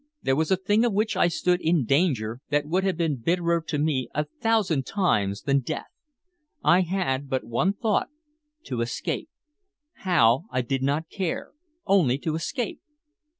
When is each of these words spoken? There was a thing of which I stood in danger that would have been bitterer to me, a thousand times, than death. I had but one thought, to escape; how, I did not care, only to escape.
There 0.23 0.35
was 0.35 0.49
a 0.49 0.57
thing 0.57 0.83
of 0.83 0.93
which 0.93 1.15
I 1.15 1.27
stood 1.27 1.61
in 1.61 1.85
danger 1.85 2.39
that 2.49 2.65
would 2.65 2.83
have 2.83 2.97
been 2.97 3.17
bitterer 3.21 3.61
to 3.67 3.77
me, 3.77 4.09
a 4.15 4.23
thousand 4.25 4.87
times, 4.87 5.43
than 5.43 5.59
death. 5.59 5.91
I 6.63 6.81
had 6.81 7.29
but 7.29 7.43
one 7.43 7.73
thought, 7.73 8.07
to 8.63 8.81
escape; 8.81 9.29
how, 9.97 10.45
I 10.49 10.61
did 10.63 10.81
not 10.81 11.07
care, 11.11 11.51
only 11.85 12.17
to 12.17 12.33
escape. 12.33 12.81